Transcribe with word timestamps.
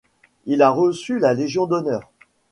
Il 0.47 0.63
a 0.63 0.71
reçu 0.71 1.19
la 1.19 1.35
Légion 1.35 1.67
d'honneur. 1.67 2.09